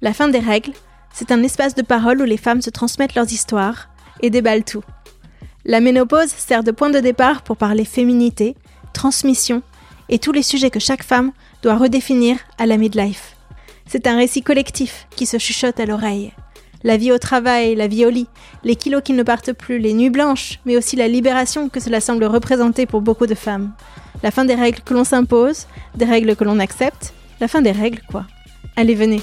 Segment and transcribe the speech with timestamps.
[0.00, 0.72] La fin des règles,
[1.12, 3.88] c'est un espace de parole où les femmes se transmettent leurs histoires
[4.20, 4.84] et déballent tout.
[5.64, 8.56] La ménopause sert de point de départ pour parler féminité,
[8.92, 9.62] transmission
[10.08, 11.32] et tous les sujets que chaque femme
[11.62, 13.36] doit redéfinir à la midlife.
[13.86, 16.32] C'est un récit collectif qui se chuchote à l'oreille.
[16.84, 18.28] La vie au travail, la vie au lit,
[18.62, 22.00] les kilos qui ne partent plus, les nuits blanches, mais aussi la libération que cela
[22.00, 23.72] semble représenter pour beaucoup de femmes.
[24.22, 27.72] La fin des règles que l'on s'impose, des règles que l'on accepte, la fin des
[27.72, 28.26] règles quoi.
[28.76, 29.20] Allez, venez.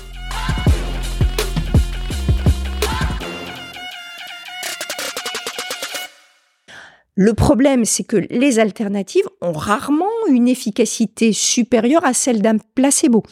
[7.17, 13.23] Le problème, c'est que les alternatives ont rarement une efficacité supérieure à celle d'un placebo.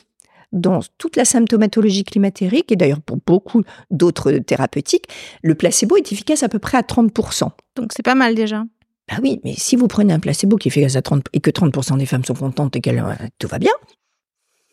[0.54, 5.08] Dans toute la symptomatologie climatérique, et d'ailleurs pour beaucoup d'autres thérapeutiques,
[5.42, 7.50] le placebo est efficace à peu près à 30%.
[7.76, 8.64] Donc c'est pas mal déjà.
[9.10, 11.50] Bah oui, mais si vous prenez un placebo qui est efficace à 30% et que
[11.50, 13.74] 30% des femmes sont contentes et que euh, tout va bien,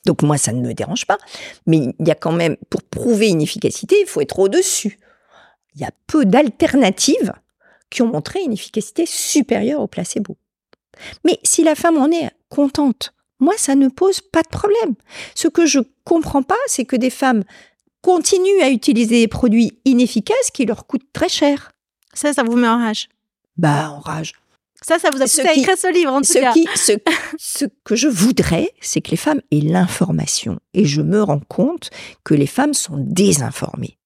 [0.06, 1.18] donc moi ça ne me dérange pas,
[1.66, 4.98] mais il y a quand même, pour prouver une efficacité, il faut être au-dessus.
[5.74, 7.32] Il y a peu d'alternatives
[7.90, 10.36] qui ont montré une efficacité supérieure au placebo.
[11.24, 14.94] Mais si la femme en est contente, moi, ça ne pose pas de problème.
[15.34, 17.42] Ce que je comprends pas, c'est que des femmes
[18.02, 21.72] continuent à utiliser des produits inefficaces qui leur coûtent très cher.
[22.14, 23.08] Ça, ça vous met en rage?
[23.56, 24.32] Bah, en rage.
[24.82, 26.52] Ça, ça vous a poussé à écrire ce livre, en tout ce cas.
[26.52, 26.92] Qui, ce,
[27.38, 30.58] ce que je voudrais, c'est que les femmes aient l'information.
[30.72, 31.90] Et je me rends compte
[32.24, 33.98] que les femmes sont désinformées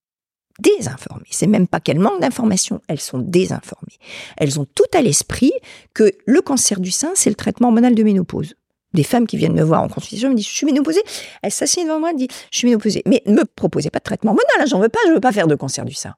[0.60, 1.26] désinformées.
[1.30, 3.98] C'est même pas qu'elles manquent d'informations, elles sont désinformées.
[4.36, 5.52] Elles ont tout à l'esprit
[5.94, 8.54] que le cancer du sein, c'est le traitement hormonal de ménopause.
[8.94, 11.02] Des femmes qui viennent me voir en consultation me disent je suis ménopausée.
[11.42, 13.02] Elles s'assiedent devant moi et disent je suis ménopausée.
[13.06, 15.32] Mais ne me proposez pas de traitement hormonal, hein, j'en veux pas, je veux pas
[15.32, 16.14] faire de cancer du sein.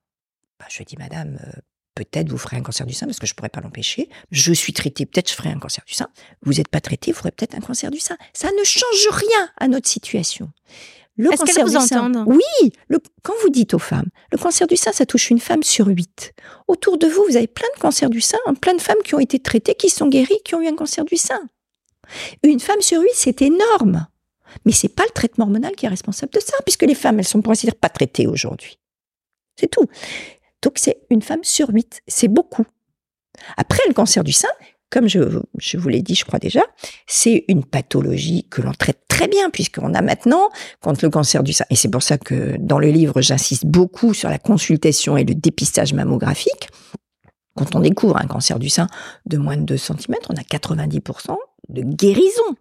[0.61, 1.61] Bah, je dis madame, euh,
[1.95, 4.09] peut-être vous ferez un cancer du sein parce que je pourrais pas l'empêcher.
[4.31, 6.09] Je suis traitée, peut-être je ferai un cancer du sein.
[6.43, 8.17] Vous n'êtes pas traitée, vous ferez peut-être un cancer du sein.
[8.33, 10.51] Ça ne change rien à notre situation.
[11.17, 12.73] Le Est-ce qu'elles vous entendent Oui.
[12.89, 15.87] Le, quand vous dites aux femmes, le cancer du sein, ça touche une femme sur
[15.87, 16.35] huit.
[16.69, 19.19] Autour de vous, vous avez plein de cancers du sein, plein de femmes qui ont
[19.19, 21.41] été traitées, qui sont guéries, qui ont eu un cancer du sein.
[22.43, 24.07] Une femme sur huit, c'est énorme.
[24.65, 27.27] Mais c'est pas le traitement hormonal qui est responsable de ça, puisque les femmes, elles
[27.27, 28.79] sont pour ainsi dire pas traitées aujourd'hui.
[29.59, 29.87] C'est tout.
[30.63, 32.01] Donc c'est une femme sur huit.
[32.07, 32.65] C'est beaucoup.
[33.57, 34.49] Après, le cancer du sein,
[34.91, 35.19] comme je,
[35.77, 36.63] vous l'ai dit, je crois déjà,
[37.07, 40.49] c'est une pathologie que l'on traite très bien, puisqu'on a maintenant,
[40.81, 44.15] contre le cancer du sein, et c'est pour ça que dans le livre, j'insiste beaucoup
[44.15, 46.69] sur la consultation et le dépistage mammographique.
[47.57, 48.87] Quand on découvre un cancer du sein
[49.27, 51.37] de moins de 2 cm, on a 90%
[51.69, 52.57] de guérison.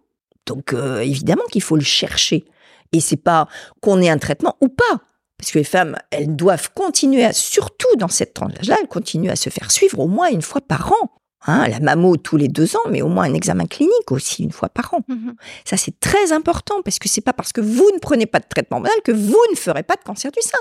[0.46, 2.44] Donc euh, évidemment qu'il faut le chercher.
[2.92, 3.48] Et c'est pas
[3.80, 5.00] qu'on ait un traitement ou pas.
[5.38, 9.36] Parce que les femmes, elles doivent continuer à, surtout dans cette tranche-là, elles continuent à
[9.36, 11.10] se faire suivre au moins une fois par an.
[11.48, 14.50] Hein, la mammo tous les deux ans, mais au moins un examen clinique aussi une
[14.50, 15.00] fois par an.
[15.06, 15.36] Mhm.
[15.64, 18.46] Ça, c'est très important parce que c'est pas parce que vous ne prenez pas de
[18.48, 20.58] traitement hormonal que vous ne ferez pas de cancer du sein.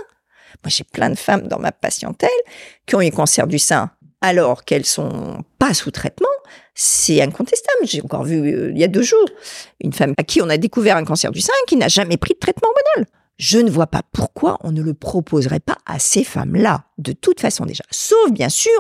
[0.63, 2.29] Moi, j'ai plein de femmes dans ma patientèle
[2.85, 3.90] qui ont eu cancer du sein
[4.25, 6.28] alors qu'elles sont pas sous traitement.
[6.74, 7.86] C'est incontestable.
[7.86, 9.30] J'ai encore vu euh, il y a deux jours
[9.81, 12.34] une femme à qui on a découvert un cancer du sein qui n'a jamais pris
[12.34, 13.09] de traitement hormonal.
[13.38, 17.40] Je ne vois pas pourquoi on ne le proposerait pas à ces femmes-là, de toute
[17.40, 17.84] façon déjà.
[17.91, 18.72] Sauf bien sûr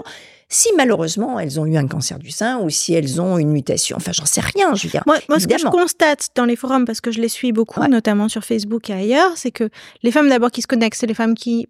[0.47, 3.97] si malheureusement elles ont eu un cancer du sein ou si elles ont une mutation.
[3.97, 5.03] Enfin, j'en sais rien, je veux dire.
[5.05, 8.29] Moi, ce que je constate dans les forums, parce que je les suis beaucoup, notamment
[8.29, 9.69] sur Facebook et ailleurs, c'est que
[10.03, 11.67] les femmes d'abord qui se connectent, c'est les femmes qui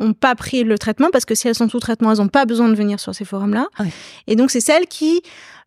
[0.00, 2.44] n'ont pas pris le traitement parce que si elles sont sous traitement, elles n'ont pas
[2.44, 3.66] besoin de venir sur ces forums-là.
[4.26, 5.22] Et donc, c'est celles qui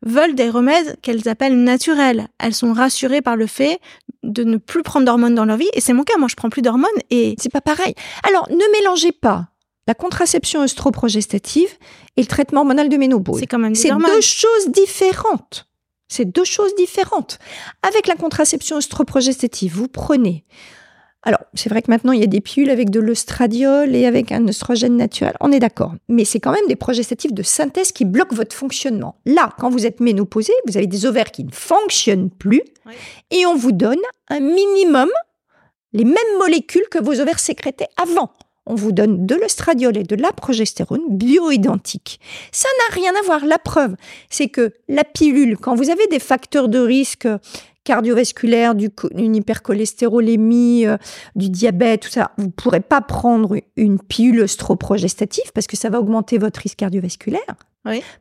[0.06, 2.28] veulent des remèdes qu'elles appellent naturels.
[2.40, 3.80] Elles sont rassurées par le fait
[4.24, 5.70] de ne plus prendre d'hormones dans leur vie.
[5.74, 6.18] Et c'est mon cas.
[6.18, 7.94] Moi, je prends plus d'hormones et c'est pas pareil.
[8.28, 9.47] Alors, ne mélangez pas
[9.88, 11.70] la contraception œstroprogestative
[12.18, 13.40] et le traitement hormonal de ménopause.
[13.40, 15.68] C'est quand même C'est deux choses différentes.
[16.08, 17.40] C'est deux choses différentes.
[17.88, 20.46] Avec la contraception œstroprogestative, vous prenez.
[21.24, 24.32] Alors, c'est vrai que maintenant, il y a des pilules avec de l'œstradiol et avec
[24.32, 25.36] un œstrogène naturel.
[25.40, 25.94] On est d'accord.
[26.09, 29.16] Mais c'est quand même des progestatifs de synthèse qui bloquent votre fonctionnement.
[29.26, 32.64] Là, quand vous êtes ménopausé, vous avez des ovaires qui ne fonctionnent plus
[33.29, 35.09] et on vous donne un minimum
[35.94, 38.32] les mêmes molécules que vos ovaires sécrétaient avant
[38.66, 42.20] on vous donne de l'ostradiol et de la progestérone bioidentiques.
[42.52, 43.46] Ça n'a rien à voir.
[43.46, 43.96] La preuve,
[44.29, 47.28] c'est que la pilule, quand vous avez des facteurs de risque
[47.84, 50.98] cardiovasculaires, du, une hypercholestérolémie, euh,
[51.36, 55.90] du diabète, tout ça, vous ne pourrez pas prendre une pilule œstroprogestative parce que ça
[55.90, 57.56] va augmenter votre risque cardiovasculaire.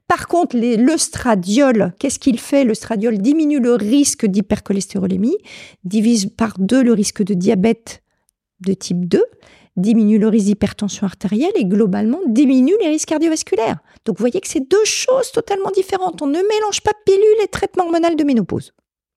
[0.08, 2.64] Par contre, l'œstradiol, qu'est-ce qu'il fait?
[2.64, 5.36] L'œstradiol diminue le risque d'hypercholestérolémie,
[5.84, 8.02] divise par deux le risque de diabète
[8.60, 9.22] de type 2
[9.76, 13.78] diminue le risque d'hypertension artérielle et globalement diminue les risques cardiovasculaires.
[14.04, 16.22] Donc vous voyez que c'est deux choses totalement différentes.
[16.22, 18.72] On ne mélange pas pilule et traitement hormonal de ménopause.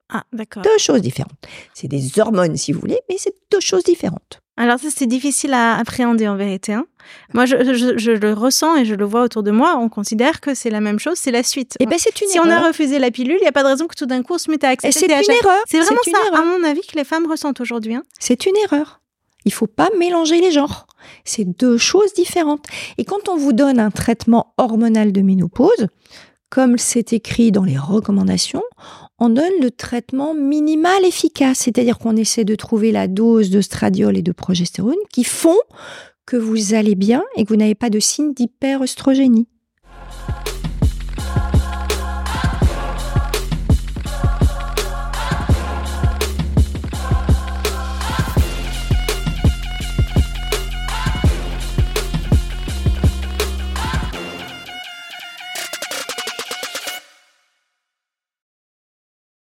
[0.10, 0.64] Ah, d'accord.
[0.64, 1.32] Deux choses différentes.
[1.74, 4.40] C'est des hormones si vous voulez, mais c'est deux choses différentes.
[4.56, 6.74] Alors ça, c'est difficile à appréhender en vérité.
[6.74, 6.86] Hein.
[7.34, 9.78] Moi, je, je- je le ressens et je le vois autour de moi.
[9.80, 11.76] On considère que c'est la même chose, c'est la suite.
[11.80, 13.70] Eh ben c'est une si on a refusé la pilule, il n'y a pas de
[13.70, 15.58] raison que tout d'un coup on se mette à Et accepter c'est une erreur.
[15.68, 16.42] C'est vraiment ça, erreur.
[16.42, 17.96] à mon avis, que les femmes ressentent aujourd'hui.
[17.96, 18.04] hein.
[18.20, 19.02] C'est une erreur.
[19.46, 20.86] Il faut pas mélanger les genres.
[21.26, 22.64] C'est deux choses différentes.
[23.00, 25.88] Et quand on vous donne un traitement hormonal de ménopause,
[26.50, 28.64] comme c'est écrit dans les recommandations,
[29.24, 34.18] on donne le traitement minimal efficace, c'est-à-dire qu'on essaie de trouver la dose de stradiol
[34.18, 35.60] et de progestérone qui font
[36.26, 39.48] que vous allez bien et que vous n'avez pas de signes d'hyperœstrogénie.